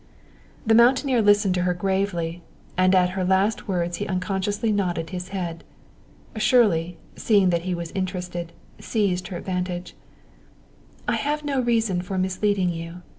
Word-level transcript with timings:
The 0.65 0.73
mountaineer 0.73 1.21
listened 1.21 1.53
to 1.53 1.61
her 1.61 1.75
gravely, 1.75 2.41
and 2.75 2.95
at 2.95 3.11
her 3.11 3.23
last 3.23 3.67
words 3.67 3.97
he 3.97 4.07
unconsciously 4.07 4.71
nodded 4.71 5.11
his 5.11 5.27
head. 5.29 5.63
Shirley, 6.37 6.97
seeing 7.15 7.51
that 7.51 7.65
he 7.69 7.75
was 7.75 7.91
interested, 7.91 8.51
seized 8.79 9.27
her 9.27 9.37
advantage. 9.37 9.93
"I 11.07 11.17
have 11.17 11.43
no 11.45 11.59
reason 11.59 12.01
for 12.01 12.17
misleading 12.17 12.69
you. 12.69 13.03